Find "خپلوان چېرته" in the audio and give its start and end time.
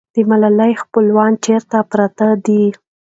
0.83-1.77